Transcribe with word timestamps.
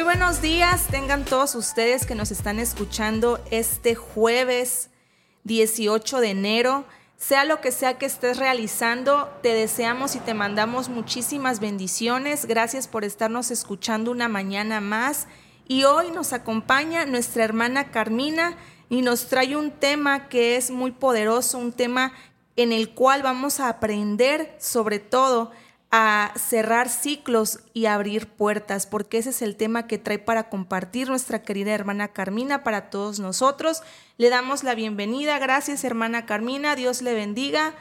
Muy 0.00 0.06
buenos 0.16 0.40
días, 0.40 0.86
tengan 0.86 1.26
todos 1.26 1.54
ustedes 1.54 2.06
que 2.06 2.14
nos 2.14 2.30
están 2.30 2.58
escuchando 2.58 3.38
este 3.50 3.94
jueves 3.94 4.88
18 5.44 6.22
de 6.22 6.30
enero. 6.30 6.86
Sea 7.18 7.44
lo 7.44 7.60
que 7.60 7.70
sea 7.70 7.98
que 7.98 8.06
estés 8.06 8.38
realizando, 8.38 9.28
te 9.42 9.52
deseamos 9.52 10.16
y 10.16 10.20
te 10.20 10.32
mandamos 10.32 10.88
muchísimas 10.88 11.60
bendiciones. 11.60 12.46
Gracias 12.46 12.88
por 12.88 13.04
estarnos 13.04 13.50
escuchando 13.50 14.10
una 14.10 14.26
mañana 14.28 14.80
más. 14.80 15.26
Y 15.68 15.84
hoy 15.84 16.10
nos 16.12 16.32
acompaña 16.32 17.04
nuestra 17.04 17.44
hermana 17.44 17.90
Carmina 17.90 18.56
y 18.88 19.02
nos 19.02 19.26
trae 19.26 19.54
un 19.54 19.70
tema 19.70 20.30
que 20.30 20.56
es 20.56 20.70
muy 20.70 20.92
poderoso, 20.92 21.58
un 21.58 21.72
tema 21.72 22.14
en 22.56 22.72
el 22.72 22.94
cual 22.94 23.22
vamos 23.22 23.60
a 23.60 23.68
aprender 23.68 24.56
sobre 24.58 24.98
todo 24.98 25.50
a 25.90 26.32
cerrar 26.36 26.88
ciclos 26.88 27.60
y 27.74 27.86
abrir 27.86 28.28
puertas, 28.28 28.86
porque 28.86 29.18
ese 29.18 29.30
es 29.30 29.42
el 29.42 29.56
tema 29.56 29.86
que 29.86 29.98
trae 29.98 30.18
para 30.18 30.48
compartir 30.48 31.08
nuestra 31.08 31.42
querida 31.42 31.72
hermana 31.72 32.08
Carmina 32.08 32.62
para 32.62 32.90
todos 32.90 33.18
nosotros. 33.18 33.82
Le 34.16 34.30
damos 34.30 34.62
la 34.62 34.74
bienvenida. 34.74 35.38
Gracias, 35.38 35.82
hermana 35.82 36.26
Carmina. 36.26 36.76
Dios 36.76 37.02
le 37.02 37.14
bendiga. 37.14 37.74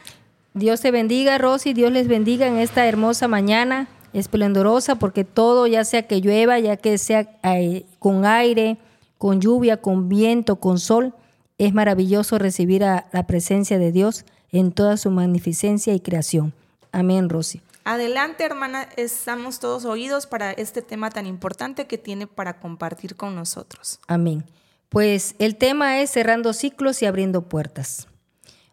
Dios 0.55 0.81
te 0.81 0.89
bendiga, 0.89 1.37
Rosy. 1.37 1.73
Dios 1.73 1.91
les 1.91 2.07
bendiga 2.07 2.47
en 2.47 2.57
esta 2.57 2.87
hermosa 2.87 3.27
mañana 3.27 3.87
esplendorosa, 4.13 4.95
porque 4.95 5.23
todo, 5.23 5.67
ya 5.67 5.85
sea 5.85 6.07
que 6.07 6.19
llueva, 6.19 6.57
ya 6.57 6.77
que 6.77 6.97
sea 6.97 7.29
eh, 7.43 7.85
con 7.99 8.25
aire, 8.25 8.77
con 9.19 9.39
lluvia, 9.39 9.77
con 9.77 10.09
viento, 10.09 10.55
con 10.55 10.79
sol, 10.79 11.13
es 11.59 11.73
maravilloso 11.75 12.39
recibir 12.39 12.83
a 12.83 13.07
la 13.11 13.27
presencia 13.27 13.77
de 13.77 13.91
Dios 13.91 14.25
en 14.51 14.71
toda 14.71 14.97
su 14.97 15.11
magnificencia 15.11 15.93
y 15.93 15.99
creación. 15.99 16.53
Amén, 16.91 17.29
Rosy. 17.29 17.61
Adelante, 17.89 18.43
hermana, 18.43 18.87
estamos 18.97 19.59
todos 19.59 19.83
oídos 19.83 20.27
para 20.27 20.51
este 20.51 20.83
tema 20.83 21.09
tan 21.09 21.25
importante 21.25 21.87
que 21.87 21.97
tiene 21.97 22.27
para 22.27 22.59
compartir 22.59 23.15
con 23.15 23.33
nosotros. 23.33 23.99
Amén. 24.07 24.45
Pues 24.89 25.33
el 25.39 25.55
tema 25.55 25.99
es 25.99 26.11
cerrando 26.11 26.53
ciclos 26.53 27.01
y 27.01 27.07
abriendo 27.07 27.49
puertas. 27.49 28.07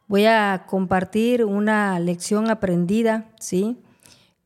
Voy 0.06 0.26
a 0.26 0.66
compartir 0.66 1.46
una 1.46 1.98
lección 1.98 2.50
aprendida, 2.50 3.30
¿sí? 3.40 3.78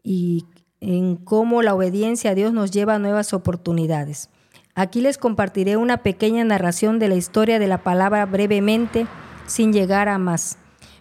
Y 0.04 0.46
en 0.80 1.16
cómo 1.16 1.62
la 1.62 1.74
obediencia 1.74 2.30
a 2.30 2.34
Dios 2.36 2.52
nos 2.52 2.70
lleva 2.70 2.94
a 2.94 3.00
nuevas 3.00 3.34
oportunidades. 3.34 4.30
Aquí 4.76 5.00
les 5.00 5.18
compartiré 5.18 5.78
una 5.78 6.04
pequeña 6.04 6.44
narración 6.44 7.00
de 7.00 7.08
la 7.08 7.16
historia 7.16 7.58
de 7.58 7.66
la 7.66 7.82
palabra 7.82 8.24
brevemente, 8.24 9.08
sin 9.48 9.72
llegar 9.72 10.08
a 10.08 10.18
más 10.18 10.58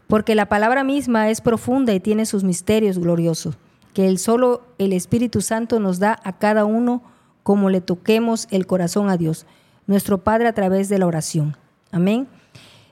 porque 0.10 0.34
la 0.34 0.48
palabra 0.48 0.84
misma 0.84 1.30
es 1.30 1.40
profunda 1.40 1.94
y 1.94 2.00
tiene 2.00 2.26
sus 2.26 2.44
misterios 2.44 2.98
gloriosos, 2.98 3.60
que 3.94 4.08
el 4.08 4.18
solo 4.18 4.64
el 4.80 4.92
Espíritu 4.92 5.40
Santo 5.42 5.80
nos 5.80 6.00
da 6.00 6.20
a 6.24 6.40
cada 6.40 6.66
uno 6.66 7.04
como 7.44 7.70
le 7.70 7.80
toquemos 7.80 8.48
el 8.50 8.66
corazón 8.66 9.12
a 9.12 9.18
Dios, 9.18 9.46
nuestro 9.86 10.18
Padre 10.18 10.48
a 10.48 10.54
través 10.54 10.90
de 10.90 10.98
la 10.98 11.06
oración. 11.06 11.56
Amén. 11.92 12.28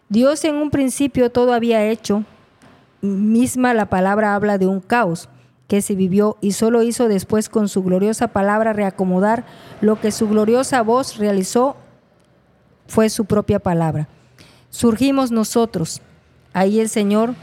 Dios 0.09 0.45
en 0.45 0.57
un 0.57 0.69
principio 0.69 1.31
todo 1.31 1.53
había 1.53 1.83
hecho, 1.85 2.23
misma 3.01 3.73
la 3.73 3.87
palabra 3.87 4.35
habla 4.35 4.59
de 4.59 4.67
un 4.67 4.79
caos 4.79 5.27
que 5.67 5.81
se 5.81 5.95
vivió 5.95 6.37
y 6.39 6.51
solo 6.51 6.83
hizo 6.83 7.07
después 7.07 7.49
con 7.49 7.67
su 7.67 7.81
gloriosa 7.81 8.27
palabra 8.27 8.73
reacomodar 8.73 9.43
lo 9.81 9.99
que 9.99 10.11
su 10.11 10.29
gloriosa 10.29 10.83
voz 10.83 11.17
realizó 11.17 11.77
fue 12.85 13.09
su 13.09 13.25
propia 13.25 13.57
palabra. 13.57 14.07
Surgimos 14.69 15.31
nosotros, 15.31 16.03
Ahí 16.57 16.79
el 16.79 16.89
Señor 16.89 17.35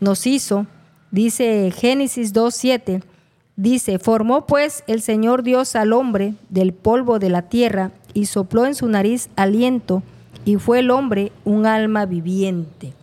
nos 0.00 0.26
hizo, 0.26 0.66
dice 1.10 1.70
Génesis 1.70 2.32
2.7, 2.32 3.02
dice, 3.56 3.98
formó 3.98 4.46
pues 4.46 4.84
el 4.86 5.02
Señor 5.02 5.42
Dios 5.42 5.76
al 5.76 5.92
hombre 5.92 6.32
del 6.48 6.72
polvo 6.72 7.18
de 7.18 7.28
la 7.28 7.42
tierra 7.42 7.90
y 8.14 8.24
sopló 8.24 8.64
en 8.64 8.74
su 8.74 8.88
nariz 8.88 9.28
aliento 9.36 10.02
y 10.46 10.56
fue 10.56 10.78
el 10.78 10.90
hombre 10.90 11.30
un 11.44 11.66
alma 11.66 12.06
viviente. 12.06 12.94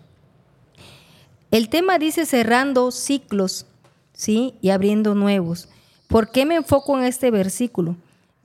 El 1.52 1.69
tema 1.69 2.00
dice 2.00 2.25
cerrando 2.25 2.90
ciclos, 2.90 3.68
¿sí? 4.13 4.56
Y 4.62 4.72
abriendo 4.72 5.13
nuevos. 5.13 5.69
¿Por 6.07 6.31
qué 6.31 6.47
me 6.47 6.56
enfoco 6.56 6.97
en 6.97 7.03
este 7.03 7.30
versículo? 7.30 7.96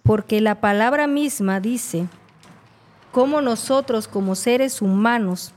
Porque 0.03 0.43
la 0.43 0.61
palabra 0.61 1.07
misma 1.07 1.61
dice 1.61 2.09
cómo 3.11 3.41
nosotros 3.41 4.07
como 4.07 4.35
seres 4.35 4.83
humanos 4.83 5.55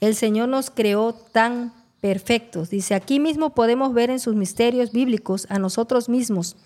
el 0.00 0.14
Señor 0.14 0.48
nos 0.48 0.70
creó 0.70 1.12
tan 1.12 1.72
perfectos. 2.00 2.70
Dice, 2.70 2.94
aquí 2.94 3.20
mismo 3.20 3.50
podemos 3.50 3.92
ver 3.92 4.10
en 4.10 4.20
sus 4.20 4.34
misterios 4.34 4.92
bíblicos 4.92 5.46
a 5.50 5.58
nosotros 5.58 6.08
mismos, 6.08 6.56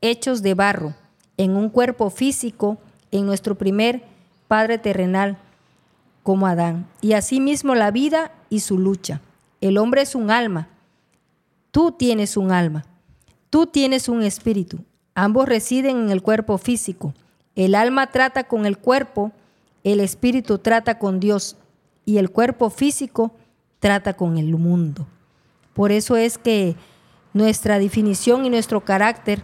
hechos 0.00 0.42
de 0.42 0.54
barro, 0.54 0.94
en 1.36 1.56
un 1.56 1.70
cuerpo 1.70 2.10
físico, 2.10 2.78
en 3.10 3.26
nuestro 3.26 3.54
primer 3.54 4.02
Padre 4.48 4.78
terrenal, 4.78 5.38
como 6.22 6.46
Adán. 6.46 6.86
Y 7.00 7.12
asimismo 7.12 7.74
la 7.74 7.90
vida 7.90 8.32
y 8.50 8.60
su 8.60 8.78
lucha. 8.78 9.20
El 9.60 9.78
hombre 9.78 10.02
es 10.02 10.14
un 10.14 10.30
alma. 10.30 10.68
Tú 11.70 11.92
tienes 11.92 12.36
un 12.36 12.50
alma. 12.50 12.84
Tú 13.50 13.66
tienes 13.66 14.08
un 14.08 14.22
espíritu. 14.22 14.78
Ambos 15.14 15.48
residen 15.48 15.98
en 15.98 16.10
el 16.10 16.22
cuerpo 16.22 16.58
físico. 16.58 17.14
El 17.54 17.74
alma 17.74 18.08
trata 18.08 18.44
con 18.44 18.66
el 18.66 18.78
cuerpo, 18.78 19.32
el 19.84 20.00
espíritu 20.00 20.58
trata 20.58 20.98
con 20.98 21.18
Dios 21.18 21.56
y 22.08 22.16
el 22.16 22.30
cuerpo 22.30 22.70
físico 22.70 23.32
trata 23.80 24.14
con 24.14 24.38
el 24.38 24.56
mundo. 24.56 25.06
Por 25.74 25.92
eso 25.92 26.16
es 26.16 26.38
que 26.38 26.74
nuestra 27.34 27.78
definición 27.78 28.46
y 28.46 28.48
nuestro 28.48 28.82
carácter 28.82 29.42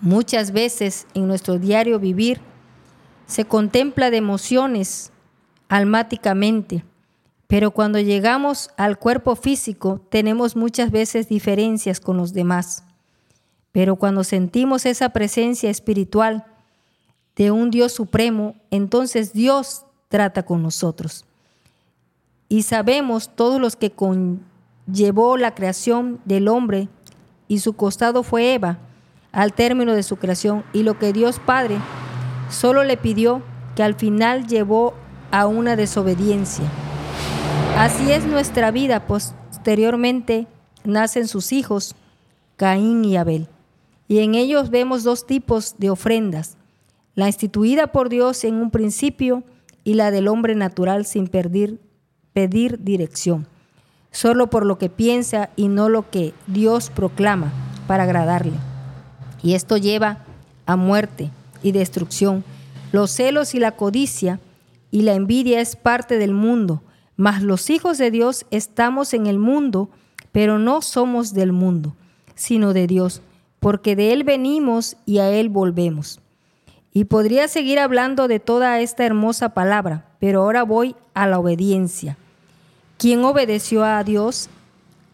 muchas 0.00 0.52
veces 0.52 1.06
en 1.12 1.28
nuestro 1.28 1.58
diario 1.58 1.98
vivir 1.98 2.40
se 3.26 3.44
contempla 3.44 4.10
de 4.10 4.16
emociones 4.16 5.12
almáticamente, 5.68 6.82
pero 7.46 7.72
cuando 7.72 8.00
llegamos 8.00 8.70
al 8.78 8.98
cuerpo 8.98 9.36
físico 9.36 10.00
tenemos 10.08 10.56
muchas 10.56 10.90
veces 10.90 11.28
diferencias 11.28 12.00
con 12.00 12.16
los 12.16 12.32
demás. 12.32 12.84
Pero 13.70 13.96
cuando 13.96 14.24
sentimos 14.24 14.86
esa 14.86 15.10
presencia 15.10 15.68
espiritual 15.68 16.46
de 17.36 17.50
un 17.50 17.70
Dios 17.70 17.92
supremo, 17.92 18.54
entonces 18.70 19.34
Dios 19.34 19.84
trata 20.08 20.42
con 20.42 20.62
nosotros 20.62 21.26
y 22.48 22.62
sabemos 22.62 23.30
todos 23.34 23.60
los 23.60 23.76
que 23.76 23.90
conllevó 23.90 25.36
la 25.36 25.54
creación 25.54 26.20
del 26.24 26.48
hombre 26.48 26.88
y 27.48 27.58
su 27.60 27.74
costado 27.74 28.22
fue 28.22 28.54
Eva 28.54 28.78
al 29.32 29.52
término 29.52 29.94
de 29.94 30.02
su 30.02 30.16
creación 30.16 30.64
y 30.72 30.82
lo 30.82 30.98
que 30.98 31.12
Dios 31.12 31.40
Padre 31.40 31.78
solo 32.50 32.84
le 32.84 32.96
pidió 32.96 33.42
que 33.74 33.82
al 33.82 33.94
final 33.94 34.46
llevó 34.46 34.94
a 35.30 35.46
una 35.46 35.76
desobediencia. 35.76 36.64
Así 37.76 38.10
es 38.10 38.24
nuestra 38.24 38.70
vida. 38.70 39.06
Posteriormente 39.06 40.46
nacen 40.84 41.28
sus 41.28 41.52
hijos, 41.52 41.94
Caín 42.56 43.04
y 43.04 43.16
Abel. 43.16 43.48
Y 44.08 44.20
en 44.20 44.34
ellos 44.34 44.70
vemos 44.70 45.02
dos 45.02 45.26
tipos 45.26 45.74
de 45.78 45.90
ofrendas, 45.90 46.56
la 47.14 47.26
instituida 47.26 47.88
por 47.88 48.08
Dios 48.08 48.44
en 48.44 48.54
un 48.54 48.70
principio 48.70 49.42
y 49.84 49.94
la 49.94 50.10
del 50.10 50.28
hombre 50.28 50.54
natural 50.54 51.04
sin 51.04 51.26
perder 51.26 51.78
pedir 52.36 52.84
dirección, 52.84 53.46
solo 54.10 54.48
por 54.48 54.66
lo 54.66 54.76
que 54.76 54.90
piensa 54.90 55.48
y 55.56 55.68
no 55.68 55.88
lo 55.88 56.10
que 56.10 56.34
Dios 56.46 56.90
proclama 56.90 57.50
para 57.86 58.02
agradarle. 58.02 58.58
Y 59.42 59.54
esto 59.54 59.78
lleva 59.78 60.18
a 60.66 60.76
muerte 60.76 61.30
y 61.62 61.72
destrucción. 61.72 62.44
Los 62.92 63.10
celos 63.10 63.54
y 63.54 63.58
la 63.58 63.72
codicia 63.72 64.38
y 64.90 65.00
la 65.00 65.14
envidia 65.14 65.62
es 65.62 65.76
parte 65.76 66.18
del 66.18 66.34
mundo, 66.34 66.82
mas 67.16 67.42
los 67.42 67.70
hijos 67.70 67.96
de 67.96 68.10
Dios 68.10 68.44
estamos 68.50 69.14
en 69.14 69.26
el 69.26 69.38
mundo, 69.38 69.88
pero 70.30 70.58
no 70.58 70.82
somos 70.82 71.32
del 71.32 71.52
mundo, 71.52 71.96
sino 72.34 72.74
de 72.74 72.86
Dios, 72.86 73.22
porque 73.60 73.96
de 73.96 74.12
Él 74.12 74.24
venimos 74.24 74.98
y 75.06 75.20
a 75.20 75.30
Él 75.30 75.48
volvemos. 75.48 76.20
Y 76.92 77.04
podría 77.04 77.48
seguir 77.48 77.78
hablando 77.78 78.28
de 78.28 78.40
toda 78.40 78.78
esta 78.80 79.06
hermosa 79.06 79.54
palabra, 79.54 80.04
pero 80.18 80.42
ahora 80.42 80.64
voy 80.64 80.96
a 81.14 81.26
la 81.26 81.38
obediencia. 81.38 82.18
¿Quién 82.98 83.24
obedeció 83.24 83.84
a 83.84 84.02
Dios? 84.04 84.48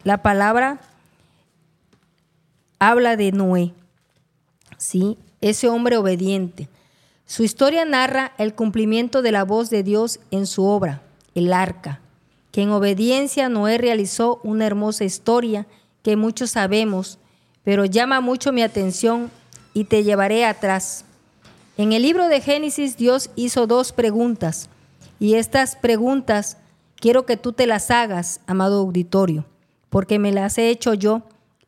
La 0.05 0.23
palabra 0.23 0.81
habla 2.79 3.17
de 3.17 3.33
Noé, 3.33 3.73
¿sí? 4.79 5.19
Ese 5.41 5.69
hombre 5.69 5.97
obediente. 5.97 6.69
Su 7.27 7.43
historia 7.43 7.85
narra 7.85 8.35
el 8.39 8.55
cumplimiento 8.55 9.21
de 9.21 9.33
la 9.33 9.45
voz 9.45 9.69
de 9.69 9.83
Dios 9.83 10.21
en 10.31 10.47
su 10.47 10.65
obra, 10.65 11.03
el 11.35 11.53
arca, 11.53 12.01
que 12.53 12.63
en 12.63 12.71
obediencia 12.71 13.49
Noé 13.49 13.79
realizó 13.79 14.41
una 14.45 14.67
hermosa 14.67 15.03
historia 15.03 15.67
que 16.05 16.17
muchos 16.17 16.51
sabemos, 16.51 17.19
pero 17.65 17.85
llama 17.85 18.21
mucho 18.21 18.53
mi 18.53 18.63
atención 18.63 19.29
y 19.75 19.85
te 19.85 20.05
llevaré 20.05 20.45
atrás. 20.45 21.05
En 21.77 21.93
el 21.93 22.03
libro 22.03 22.29
de 22.29 22.41
Génesis 22.41 22.97
Dios 22.97 23.31
hizo 23.35 23.67
dos 23.67 23.93
preguntas 23.93 24.69
y 25.19 25.35
estas 25.35 25.75
preguntas 25.75 26.59
Quiero 27.03 27.27
que 27.27 27.37
tú 27.37 27.53
te 27.53 27.67
las 27.67 27.91
hagas, 27.91 28.41
amado 28.47 28.79
auditorio, 28.79 29.45
porque 29.91 30.21
me 30.21 30.31
las 30.31 30.57
he 30.57 30.69
hecho 30.69 30.95
yo 30.95 31.23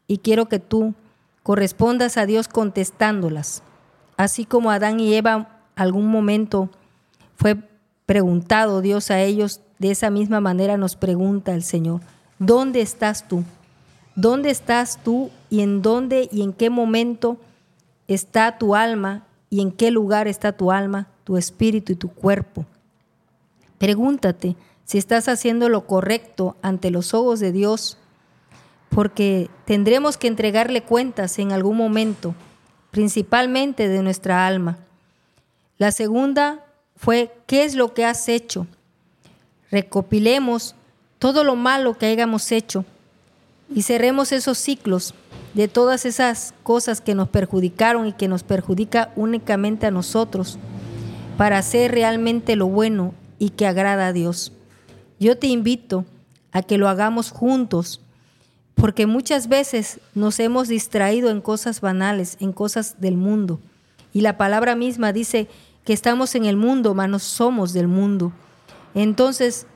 y 0.07 0.19
quiero 0.19 0.49
que 0.49 0.61
tú 0.61 0.95
correspondas 1.43 2.17
a 2.19 2.25
Dios 2.25 2.47
contestándolas. 2.47 3.65
así 4.17 4.45
como 4.45 4.71
Adán 4.71 5.01
y 5.01 5.13
Eva 5.13 5.59
algún 5.75 6.07
momento 6.07 6.71
fue 7.35 7.57
preguntado 8.07 8.81
Dios 8.81 9.11
a 9.11 9.23
ellos, 9.23 9.61
de 9.81 9.91
esa 9.91 10.09
misma 10.09 10.39
manera 10.39 10.77
nos 10.77 10.95
pregunta 10.95 11.53
el 11.53 11.65
Señor, 11.65 12.01
¿dónde 12.39 12.81
estás 12.81 13.27
tú? 13.27 13.43
¿Dónde 14.15 14.51
estás 14.51 15.03
tú 15.03 15.31
y 15.51 15.63
en 15.63 15.83
dónde 15.83 16.29
y 16.31 16.43
en 16.43 16.53
qué 16.53 16.71
momento 16.71 17.39
está 18.07 18.57
tu 18.57 18.77
alma 18.77 19.27
y 19.51 19.63
en 19.63 19.73
qué 19.73 19.91
lugar 19.91 20.29
está 20.29 20.53
tu 20.53 20.71
alma, 20.71 21.09
tu 21.25 21.37
espíritu 21.37 21.91
y 21.91 21.97
tu 21.97 22.09
cuerpo? 22.09 22.65
Pregúntate 23.79 24.55
si 24.85 24.99
estás 24.99 25.29
haciendo 25.29 25.69
lo 25.69 25.87
correcto 25.87 26.57
ante 26.63 26.91
los 26.91 27.15
ojos 27.15 27.41
de 27.41 27.53
Dios, 27.53 27.99
porque 28.91 29.51
tendremos 29.65 30.17
que 30.17 30.29
entregarle 30.29 30.83
cuentas 30.83 31.39
en 31.39 31.53
algún 31.53 31.77
momento, 31.77 32.35
principalmente 32.91 33.89
de 33.89 34.03
nuestra 34.03 34.47
alma. 34.47 34.79
La 35.79 35.91
segunda 35.91 36.65
fue, 36.97 37.33
¿qué 37.47 37.65
es 37.65 37.75
lo 37.75 37.93
que 37.95 38.05
has 38.05 38.29
hecho? 38.29 38.67
Recopilemos 39.71 40.77
todo 41.19 41.43
lo 41.43 41.57
malo 41.57 41.99
que 41.99 42.07
hayamos 42.07 42.53
hecho 42.53 42.85
y 43.75 43.83
cerremos 43.83 44.31
esos 44.31 44.59
ciclos 44.59 45.15
de 45.55 45.69
todas 45.69 46.05
esas 46.05 46.55
cosas 46.63 47.01
que 47.01 47.15
nos 47.15 47.29
perjudicaron 47.29 48.07
y 48.07 48.13
que 48.13 48.29
nos 48.29 48.43
perjudica 48.43 49.11
únicamente 49.17 49.87
a 49.87 49.91
nosotros 49.91 50.59
para 51.37 51.59
hacer 51.59 51.93
realmente 51.93 52.57
lo 52.57 52.67
bueno 52.67 53.15
y 53.39 53.51
que 53.51 53.67
agrada 53.67 54.09
a 54.09 54.13
Dios. 54.13 54.53
Yo 55.19 55.39
te 55.39 55.47
invito 55.47 56.05
a 56.53 56.63
que 56.63 56.79
lo 56.79 56.89
hagamos 56.89 57.31
juntos, 57.31 58.01
porque 58.75 59.07
muchas 59.07 59.49
veces 59.49 60.01
nos 60.15 60.41
hemos 60.41 60.69
distraído 60.69 61.31
en 61.31 61.41
cosas 61.41 61.81
banales, 61.81 62.37
en 62.41 62.53
cosas 62.53 63.01
del 63.01 63.17
mundo. 63.17 63.61
Y 64.13 64.21
la 64.21 64.37
palabra 64.37 64.75
misma 64.77 65.13
dice 65.13 65.49
que 65.85 65.93
estamos 65.93 66.35
en 66.35 66.45
el 66.45 66.57
mundo, 66.57 66.95
mas 66.95 67.09
no 67.09 67.19
somos 67.19 67.73
del 67.73 67.89
mundo. 67.89 68.33
Entonces, 68.95 69.67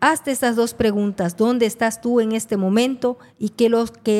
hazte 0.00 0.30
estas 0.30 0.56
dos 0.56 0.74
preguntas. 0.74 1.36
¿Dónde 1.36 1.66
estás 1.66 2.00
tú 2.00 2.20
en 2.20 2.32
este 2.32 2.56
momento 2.56 3.18
y 3.38 3.50
qué, 3.50 3.66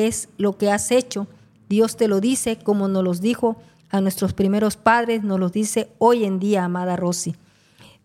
es 0.07 0.29
lo 0.37 0.57
que 0.57 0.71
has 0.71 0.91
hecho? 0.91 1.27
Dios 1.69 1.95
te 1.95 2.07
lo 2.07 2.19
dice 2.19 2.57
como 2.57 2.87
nos 2.87 3.03
los 3.03 3.21
dijo 3.21 3.57
a 3.89 4.01
nuestros 4.01 4.33
primeros 4.33 4.77
padres, 4.77 5.23
nos 5.23 5.39
lo 5.39 5.49
dice 5.49 5.89
hoy 5.97 6.25
en 6.25 6.39
día, 6.39 6.63
amada 6.63 6.95
Rosy. 6.95 7.35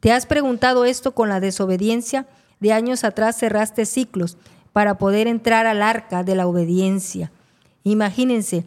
¿Te 0.01 0.13
has 0.13 0.27
preguntado 0.27 0.85
esto 0.85 1.15
con 1.15 1.29
la 1.29 1.41
desobediencia? 1.41 2.27
De 2.61 2.73
años 2.73 3.05
atrás 3.05 3.39
cerraste 3.39 3.87
ciclos 3.87 4.37
para 4.73 4.99
poder 4.99 5.27
entrar 5.27 5.67
al 5.67 5.83
arca 5.83 6.23
de 6.23 6.35
la 6.35 6.47
obediencia. 6.47 7.31
Imagínense, 7.83 8.67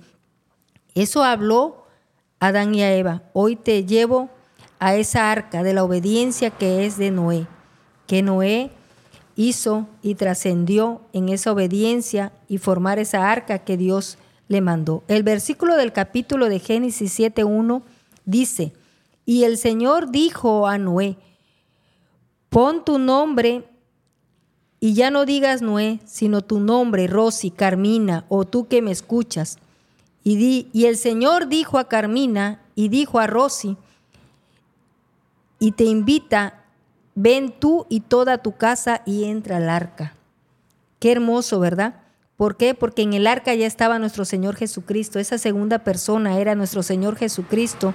eso 0.96 1.24
habló 1.24 1.86
Adán 2.40 2.74
y 2.74 2.82
a 2.82 2.96
Eva. 2.96 3.24
Hoy 3.34 3.56
te 3.56 3.86
llevo 3.86 4.30
a 4.80 4.96
esa 4.96 5.32
arca 5.32 5.62
de 5.62 5.74
la 5.74 5.84
obediencia 5.84 6.50
que 6.52 6.86
es 6.86 6.98
de 6.98 7.12
Noé, 7.12 7.48
que 8.08 8.22
Noé 8.22 8.72
hizo 9.36 9.88
y 10.02 10.16
trascendió 10.16 11.02
en 11.14 11.30
esa 11.30 11.52
obediencia 11.52 12.32
y 12.48 12.58
formar 12.58 13.00
esa 13.00 13.32
arca 13.32 13.60
que 13.60 13.78
Dios 13.78 14.18
le 14.48 14.62
mandó. 14.62 15.04
El 15.08 15.24
versículo 15.24 15.76
del 15.76 15.94
capítulo 15.94 16.50
de 16.50 16.60
Génesis 16.60 17.18
7.1 17.20 17.84
dice, 18.26 18.74
y 19.26 19.44
el 19.44 19.58
Señor 19.58 20.12
dijo 20.12 20.68
a 20.68 20.78
Noé, 20.78 21.18
pon 22.50 22.84
tu 22.84 22.98
nombre 23.00 23.64
y 24.80 24.94
ya 24.94 25.12
no 25.12 25.26
digas 25.26 25.62
Noé, 25.62 26.00
sino 26.06 26.42
tu 26.42 26.60
nombre, 26.60 27.08
Rosy, 27.08 27.52
Carmina, 27.52 28.26
o 28.30 28.46
tú 28.46 28.68
que 28.68 28.82
me 28.82 28.92
escuchas. 28.92 29.58
Y, 30.24 30.86
el 30.86 30.98
Señor 30.98 31.48
dijo 31.48 31.78
a 31.78 31.90
Carmina 31.90 32.62
y 32.76 32.88
dijo 32.90 33.20
a 33.20 33.28
Rosy, 33.28 33.78
y 35.60 35.72
te 35.74 35.84
invita, 35.84 36.64
ven 37.16 37.54
tú 37.60 37.86
y 37.90 38.02
toda 38.02 38.38
tu 38.38 38.56
casa 38.56 39.02
y 39.06 39.26
entra 39.26 39.58
al 39.58 39.70
arca. 39.70 40.14
Qué 41.00 41.12
hermoso, 41.12 41.60
¿verdad? 41.60 41.96
¿Por 42.38 42.56
qué? 42.56 42.74
Porque 42.74 43.02
en 43.02 43.14
el 43.14 43.28
arca 43.28 43.54
ya 43.56 43.68
estaba 43.68 44.00
nuestro 44.00 44.24
Señor 44.24 44.56
Jesucristo. 44.56 45.20
Esa 45.20 45.38
segunda 45.38 45.80
persona 45.80 46.40
era 46.40 46.56
nuestro 46.56 46.84
Señor 46.84 47.18
Jesucristo, 47.18 47.94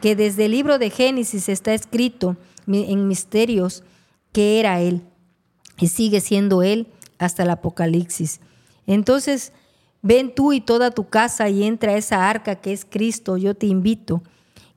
que 0.00 0.16
desde 0.16 0.46
el 0.46 0.52
libro 0.52 0.78
de 0.78 0.88
Génesis 0.88 1.50
está 1.50 1.74
escrito 1.74 2.36
en 2.66 3.08
misterios 3.08 3.82
que 4.32 4.58
era 4.60 4.80
Él 4.80 5.02
y 5.82 5.88
sigue 5.88 6.20
siendo 6.20 6.62
Él 6.62 6.86
hasta 7.18 7.42
el 7.42 7.50
Apocalipsis. 7.50 8.40
Entonces, 8.86 9.52
ven 10.00 10.34
tú 10.34 10.52
y 10.52 10.60
toda 10.60 10.92
tu 10.92 11.08
casa 11.08 11.48
y 11.48 11.64
entra 11.64 11.92
a 11.92 11.96
esa 11.96 12.30
arca 12.30 12.56
que 12.56 12.72
es 12.72 12.86
Cristo. 12.88 13.36
Yo 13.36 13.54
te 13.54 13.66
invito, 13.66 14.22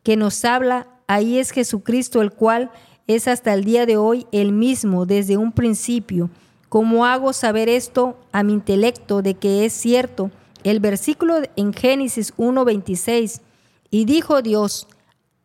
que 0.03 0.17
nos 0.17 0.43
habla 0.43 0.87
Ahí 1.07 1.37
es 1.37 1.51
Jesucristo, 1.51 2.21
el 2.21 2.31
cual 2.31 2.71
es 3.05 3.27
hasta 3.27 3.53
el 3.53 3.63
día 3.63 3.85
de 3.85 3.97
hoy 3.97 4.25
el 4.31 4.51
mismo 4.51 5.05
desde 5.05 5.37
un 5.37 5.51
principio. 5.51 6.31
¿Cómo 6.67 7.05
hago 7.05 7.31
saber 7.31 7.69
esto 7.69 8.17
a 8.31 8.41
mi 8.41 8.53
intelecto 8.53 9.21
de 9.21 9.35
que 9.35 9.65
es 9.65 9.73
cierto? 9.73 10.31
El 10.63 10.79
versículo 10.79 11.41
en 11.55 11.73
Génesis 11.73 12.33
1:26, 12.37 13.41
y 13.91 14.05
dijo 14.05 14.41
Dios, 14.41 14.87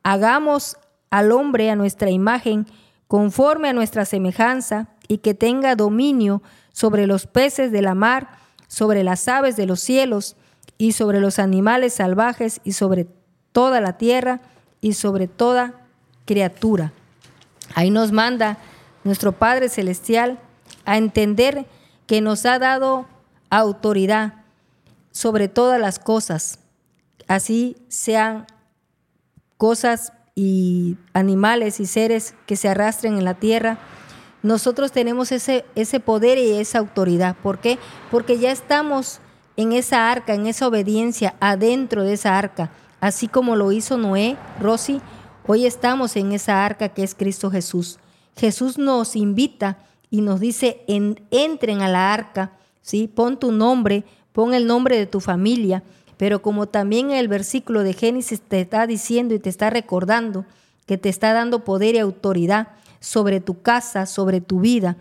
hagamos 0.02 0.78
al 1.10 1.30
hombre 1.30 1.70
a 1.70 1.76
nuestra 1.76 2.10
imagen, 2.10 2.66
conforme 3.06 3.68
a 3.68 3.74
nuestra 3.74 4.06
semejanza, 4.06 4.88
y 5.10 5.18
que 5.18 5.34
tenga 5.34 5.74
dominio 5.74 6.40
sobre 6.72 7.08
los 7.08 7.26
peces 7.26 7.72
de 7.72 7.82
la 7.82 7.96
mar, 7.96 8.28
sobre 8.68 9.02
las 9.02 9.26
aves 9.26 9.56
de 9.56 9.66
los 9.66 9.80
cielos, 9.80 10.36
y 10.78 10.92
sobre 10.92 11.18
los 11.18 11.40
animales 11.40 11.94
salvajes, 11.94 12.60
y 12.62 12.74
sobre 12.74 13.08
toda 13.50 13.80
la 13.80 13.98
tierra, 13.98 14.40
y 14.80 14.92
sobre 14.92 15.26
toda 15.26 15.74
criatura. 16.26 16.92
Ahí 17.74 17.90
nos 17.90 18.12
manda 18.12 18.58
nuestro 19.02 19.32
Padre 19.32 19.68
Celestial 19.68 20.38
a 20.84 20.96
entender 20.96 21.66
que 22.06 22.20
nos 22.20 22.46
ha 22.46 22.60
dado 22.60 23.06
autoridad 23.50 24.44
sobre 25.10 25.48
todas 25.48 25.80
las 25.80 25.98
cosas, 25.98 26.60
así 27.26 27.76
sean 27.88 28.46
cosas 29.56 30.12
y 30.36 30.98
animales 31.14 31.80
y 31.80 31.86
seres 31.86 32.36
que 32.46 32.54
se 32.54 32.68
arrastren 32.68 33.18
en 33.18 33.24
la 33.24 33.34
tierra. 33.34 33.78
Nosotros 34.42 34.92
tenemos 34.92 35.32
ese, 35.32 35.64
ese 35.75 36.00
poder 36.00 36.38
y 36.38 36.52
esa 36.52 36.79
autoridad. 36.79 37.36
¿Por 37.43 37.58
qué? 37.58 37.79
Porque 38.10 38.38
ya 38.38 38.50
estamos 38.50 39.20
en 39.56 39.72
esa 39.72 40.10
arca, 40.10 40.34
en 40.34 40.46
esa 40.46 40.67
obediencia, 40.67 41.34
adentro 41.41 42.05
de 42.05 42.15
esa 42.15 42.38
arca 42.38 42.70
así 43.00 43.29
como 43.29 43.56
lo 43.56 43.72
hizo 43.72 43.96
Noé, 43.98 44.36
Rosy, 44.60 45.00
hoy 45.46 45.67
estamos 45.67 46.17
en 46.17 46.32
esa 46.32 46.65
arca 46.65 46.91
que 46.91 47.03
es 47.03 47.15
Cristo 47.15 47.50
Jesús. 47.50 47.98
Jesús 48.36 48.79
nos 48.79 49.17
invita 49.17 49.79
y 50.10 50.20
nos 50.20 50.41
dice, 50.41 50.82
entren 50.86 51.82
a 51.82 51.88
la 51.88 52.12
arca, 52.12 52.53
¿sí? 52.82 53.08
pon 53.08 53.38
tu 53.38 53.53
nombre, 53.53 54.05
pon 54.32 54.55
el 54.55 54.67
nombre 54.67 54.96
de 54.96 55.06
tu 55.06 55.20
familia, 55.20 55.82
pero 56.17 56.43
como 56.43 56.67
también 56.67 57.10
el 57.10 57.29
versículo 57.29 57.82
de 57.82 57.94
Génesis 57.94 58.41
te 58.41 58.60
está 58.60 58.86
diciendo 58.86 59.34
y 59.34 59.38
te 59.38 59.48
está 59.48 59.70
recordando 59.70 60.44
que 60.86 60.98
te 60.98 61.08
está 61.08 61.32
dando 61.32 61.65
poder 61.65 61.94
y 61.94 61.98
autoridad 61.98 62.69
sobre 63.00 63.40
tu 63.40 63.62
casa, 63.62 64.06
sobre 64.06 64.40
tu 64.40 64.60
vida. 64.60 64.96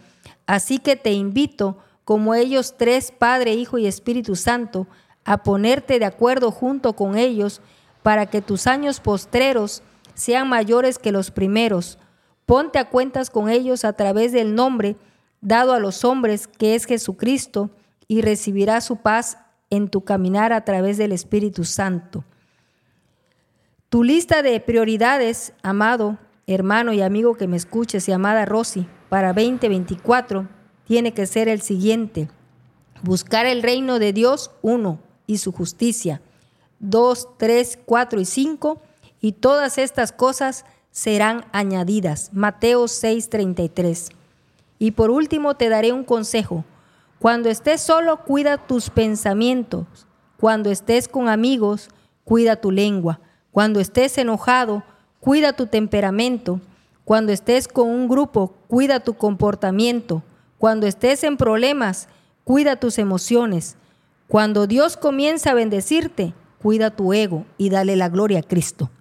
Así 0.47 0.79
que 0.79 0.95
te 0.95 1.11
invito, 1.11 1.77
como 2.05 2.33
ellos 2.33 2.75
tres, 2.77 3.11
Padre, 3.11 3.53
Hijo 3.53 3.77
y 3.77 3.85
Espíritu 3.85 4.35
Santo, 4.35 4.87
a 5.25 5.43
ponerte 5.43 5.99
de 5.99 6.05
acuerdo 6.05 6.51
junto 6.51 6.93
con 6.93 7.17
ellos 7.17 7.61
para 8.01 8.25
que 8.25 8.41
tus 8.41 8.65
años 8.65 8.99
postreros 8.99 9.83
sean 10.15 10.49
mayores 10.49 10.97
que 10.97 11.11
los 11.11 11.29
primeros. 11.29 11.99
Ponte 12.45 12.79
a 12.79 12.89
cuentas 12.89 13.29
con 13.29 13.49
ellos 13.49 13.85
a 13.85 13.93
través 13.93 14.31
del 14.31 14.55
nombre 14.55 14.95
dado 15.41 15.73
a 15.73 15.79
los 15.79 16.03
hombres, 16.03 16.47
que 16.47 16.75
es 16.75 16.85
Jesucristo, 16.85 17.69
y 18.07 18.21
recibirás 18.21 18.85
su 18.85 18.97
paz 18.97 19.37
en 19.69 19.87
tu 19.87 20.03
caminar 20.03 20.51
a 20.51 20.65
través 20.65 20.97
del 20.97 21.11
Espíritu 21.11 21.63
Santo. 21.63 22.23
Tu 23.89 24.03
lista 24.03 24.41
de 24.41 24.59
prioridades, 24.59 25.53
amado 25.61 26.17
hermano 26.53 26.93
y 26.93 27.01
amigo 27.01 27.35
que 27.35 27.47
me 27.47 27.57
escuches 27.57 28.07
y 28.09 28.11
amada 28.11 28.45
Rosy, 28.45 28.87
para 29.09 29.33
2024 29.33 30.47
tiene 30.85 31.13
que 31.13 31.25
ser 31.25 31.47
el 31.47 31.61
siguiente. 31.61 32.29
Buscar 33.03 33.45
el 33.45 33.61
reino 33.61 33.99
de 33.99 34.13
Dios, 34.13 34.51
uno, 34.61 34.99
y 35.27 35.37
su 35.37 35.51
justicia 35.51 36.21
2, 36.79 37.37
3, 37.37 37.79
4 37.85 38.19
y 38.19 38.25
5, 38.25 38.81
y 39.21 39.33
todas 39.33 39.77
estas 39.77 40.11
cosas 40.11 40.65
serán 40.91 41.45
añadidas. 41.51 42.31
Mateo 42.33 42.87
6, 42.87 43.29
33. 43.29 44.09
Y 44.79 44.91
por 44.91 45.11
último 45.11 45.55
te 45.55 45.69
daré 45.69 45.91
un 45.91 46.03
consejo. 46.03 46.63
Cuando 47.19 47.49
estés 47.49 47.81
solo, 47.81 48.23
cuida 48.23 48.57
tus 48.57 48.89
pensamientos. 48.89 49.85
Cuando 50.37 50.71
estés 50.71 51.07
con 51.09 51.27
amigos, 51.27 51.89
cuida 52.23 52.55
tu 52.55 52.71
lengua. 52.71 53.19
Cuando 53.51 53.81
estés 53.81 54.17
enojado, 54.17 54.83
cuida 55.19 55.53
tu 55.53 55.67
temperamento. 55.67 56.59
Cuando 57.05 57.31
estés 57.31 57.67
con 57.67 57.89
un 57.89 58.07
grupo, 58.07 58.53
cuida 58.67 58.99
tu 58.99 59.15
comportamiento. 59.15 60.23
Cuando 60.57 60.88
estés 60.88 61.23
en 61.23 61.38
problemas, 61.38 62.07
cuida 62.43 62.75
tus 62.75 62.97
emociones. 62.99 63.77
Cuando 64.27 64.67
Dios 64.67 64.95
comienza 64.97 65.51
a 65.51 65.55
bendecirte, 65.55 66.33
cuida 66.61 66.91
tu 66.91 67.13
ego 67.13 67.45
y 67.57 67.69
dale 67.69 67.95
la 67.95 68.09
gloria 68.09 68.39
a 68.39 68.43
Cristo. 68.43 68.91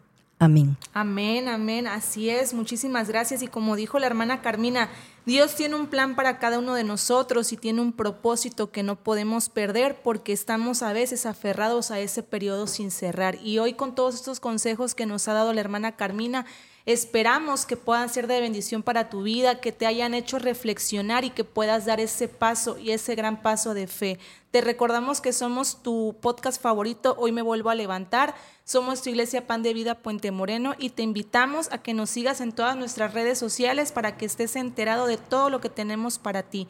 Amén. 0.41 0.77
Amén, 0.93 1.49
amén. 1.49 1.89
Así 1.89 2.31
es. 2.31 2.55
Muchísimas 2.55 3.09
gracias. 3.09 3.43
Y 3.43 3.49
como 3.49 3.75
dijo 3.75 3.99
la 3.99 4.07
hermana 4.07 4.41
Carmina, 4.41 4.89
Dios 5.27 5.57
tiene 5.57 5.75
un 5.75 5.89
plan 5.89 6.15
para 6.15 6.39
cada 6.39 6.61
uno 6.61 6.75
de 6.75 6.85
nosotros 6.85 7.53
y 7.53 7.57
tiene 7.57 7.81
un 7.81 7.93
propósito 7.93 8.71
que 8.71 8.85
no 8.85 8.97
podemos 8.97 9.49
perder 9.49 10.01
porque 10.01 10.33
estamos 10.33 10.83
a 10.83 10.93
veces 10.93 11.27
aferrados 11.27 11.91
a 11.91 11.99
ese 11.99 12.23
periodo 12.23 12.69
sin 12.69 12.93
cerrar. 12.93 13.37
Y 13.43 13.59
hoy 13.59 13.75
con 13.75 13.97
todos 13.97 14.15
estos 14.15 14.39
consejos 14.39 14.95
que 14.95 15.07
nos 15.07 15.27
ha 15.27 15.33
dado 15.33 15.53
la 15.53 15.61
hermana 15.61 15.97
Carmina, 15.97 16.47
Esperamos 16.89 17.67
que 17.67 17.77
puedan 17.77 18.09
ser 18.09 18.27
de 18.29 18.41
bendición 18.41 18.83
para 18.83 19.11
tu 19.11 19.23
vida, 19.23 19.61
que 19.61 19.73
te 19.73 19.85
hayan 19.85 20.15
hecho 20.15 20.39
reflexionar 20.39 21.23
y 21.23 21.29
que 21.29 21.45
puedas 21.45 21.85
dar 21.85 22.01
ese 22.01 22.29
paso 22.29 22.79
y 22.79 22.93
ese 22.93 23.15
gran 23.15 23.43
paso 23.43 23.75
de 23.75 23.87
fe. 23.87 24.19
Te 24.53 24.63
recordamos 24.63 25.21
que 25.21 25.35
somos 25.35 25.83
tu 25.83 26.17
podcast 26.23 26.63
favorito, 26.63 27.15
Hoy 27.19 27.31
me 27.31 27.43
vuelvo 27.43 27.69
a 27.69 27.75
levantar. 27.75 28.35
Somos 28.65 29.03
tu 29.03 29.11
iglesia 29.11 29.47
Pan 29.47 29.63
de 29.63 29.75
Vida 29.75 29.97
Puente 29.97 30.31
Moreno 30.31 30.77
y 30.79 30.89
te 30.89 31.03
invitamos 31.03 31.71
a 31.73 31.83
que 31.83 31.93
nos 31.93 32.09
sigas 32.09 32.41
en 32.41 32.53
todas 32.53 32.75
nuestras 32.75 33.13
redes 33.13 33.37
sociales 33.37 33.93
para 33.93 34.17
que 34.17 34.25
estés 34.25 34.57
enterado 34.57 35.07
de 35.07 35.19
todo 35.19 35.51
lo 35.51 35.61
que 35.61 35.69
tenemos 35.69 36.19
para 36.19 36.45
ti. 36.45 36.69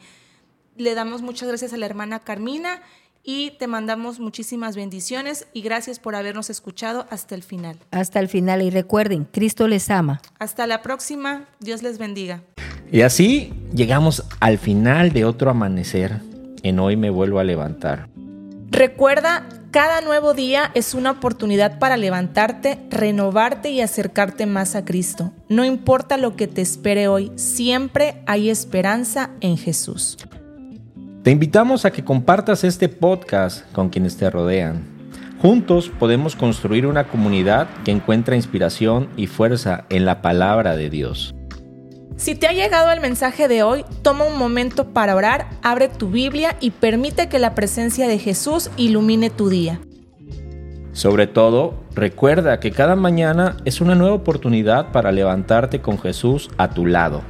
Le 0.75 0.95
damos 0.95 1.21
muchas 1.21 1.47
gracias 1.47 1.71
a 1.71 1.77
la 1.77 1.85
hermana 1.85 2.19
Carmina 2.19 2.81
y 3.23 3.51
te 3.51 3.67
mandamos 3.67 4.19
muchísimas 4.19 4.75
bendiciones 4.75 5.47
y 5.53 5.61
gracias 5.61 5.99
por 5.99 6.15
habernos 6.15 6.49
escuchado 6.49 7.05
hasta 7.09 7.35
el 7.35 7.43
final. 7.43 7.77
Hasta 7.91 8.19
el 8.19 8.27
final 8.27 8.61
y 8.61 8.69
recuerden, 8.69 9.25
Cristo 9.25 9.67
les 9.67 9.89
ama. 9.89 10.21
Hasta 10.39 10.67
la 10.67 10.81
próxima, 10.81 11.45
Dios 11.59 11.83
les 11.83 11.97
bendiga. 11.97 12.41
Y 12.91 13.01
así 13.01 13.53
llegamos 13.73 14.23
al 14.39 14.57
final 14.57 15.13
de 15.13 15.25
otro 15.25 15.51
amanecer. 15.51 16.21
En 16.63 16.79
hoy 16.79 16.95
me 16.95 17.09
vuelvo 17.09 17.39
a 17.39 17.43
levantar. 17.43 18.09
Recuerda, 18.71 19.47
cada 19.71 20.01
nuevo 20.01 20.33
día 20.33 20.71
es 20.73 20.93
una 20.93 21.11
oportunidad 21.11 21.77
para 21.77 21.97
levantarte, 21.97 22.79
renovarte 22.89 23.69
y 23.69 23.81
acercarte 23.81 24.45
más 24.45 24.75
a 24.75 24.85
Cristo. 24.85 25.31
No 25.47 25.63
importa 25.63 26.17
lo 26.17 26.35
que 26.35 26.47
te 26.47 26.61
espere 26.61 27.07
hoy, 27.07 27.31
siempre 27.35 28.23
hay 28.25 28.49
esperanza 28.49 29.29
en 29.41 29.57
Jesús. 29.57 30.17
Te 31.23 31.31
invitamos 31.31 31.83
a 31.83 31.91
que 31.91 32.05
compartas 32.05 32.63
este 32.63 32.87
podcast 32.87 33.69
con 33.73 33.89
quienes 33.89 34.15
te 34.15 34.29
rodean. 34.29 34.85
Juntos 35.41 35.91
podemos 35.99 36.37
construir 36.37 36.87
una 36.87 37.09
comunidad 37.09 37.67
que 37.83 37.91
encuentra 37.91 38.37
inspiración 38.37 39.09
y 39.17 39.27
fuerza 39.27 39.83
en 39.89 40.05
la 40.05 40.21
palabra 40.21 40.77
de 40.77 40.89
Dios. 40.89 41.35
Si 42.15 42.35
te 42.35 42.47
ha 42.47 42.53
llegado 42.53 42.89
el 42.93 43.01
mensaje 43.01 43.49
de 43.49 43.63
hoy, 43.63 43.83
toma 44.01 44.23
un 44.23 44.37
momento 44.37 44.93
para 44.93 45.13
orar, 45.13 45.49
abre 45.61 45.89
tu 45.89 46.09
Biblia 46.09 46.55
y 46.61 46.71
permite 46.71 47.27
que 47.27 47.39
la 47.39 47.53
presencia 47.53 48.07
de 48.07 48.17
Jesús 48.17 48.71
ilumine 48.77 49.29
tu 49.29 49.49
día. 49.49 49.81
Sobre 50.93 51.27
todo, 51.27 51.83
recuerda 51.95 52.61
que 52.61 52.71
cada 52.71 52.95
mañana 52.95 53.57
es 53.65 53.81
una 53.81 53.93
nueva 53.93 54.15
oportunidad 54.15 54.93
para 54.93 55.11
levantarte 55.11 55.81
con 55.81 55.99
Jesús 55.99 56.49
a 56.57 56.69
tu 56.69 56.85
lado. 56.85 57.23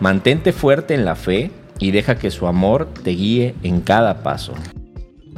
Mantente 0.00 0.52
fuerte 0.52 0.94
en 0.94 1.04
la 1.04 1.14
fe 1.14 1.50
y 1.78 1.90
deja 1.90 2.16
que 2.16 2.30
su 2.30 2.46
amor 2.46 2.88
te 3.02 3.10
guíe 3.10 3.54
en 3.62 3.80
cada 3.80 4.22
paso. 4.22 4.54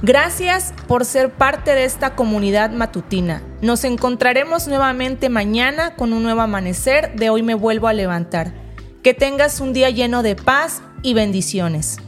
Gracias 0.02 0.74
por 0.86 1.06
ser 1.06 1.30
parte 1.30 1.74
de 1.74 1.84
esta 1.84 2.14
comunidad 2.14 2.70
matutina. 2.70 3.42
Nos 3.62 3.84
encontraremos 3.84 4.68
nuevamente 4.68 5.30
mañana 5.30 5.96
con 5.96 6.12
un 6.12 6.22
nuevo 6.22 6.42
amanecer 6.42 7.16
de 7.16 7.30
Hoy 7.30 7.42
me 7.42 7.54
vuelvo 7.54 7.88
a 7.88 7.94
levantar. 7.94 8.52
Que 9.02 9.14
tengas 9.14 9.60
un 9.60 9.72
día 9.72 9.88
lleno 9.88 10.22
de 10.22 10.36
paz 10.36 10.82
y 11.02 11.14
bendiciones. 11.14 11.98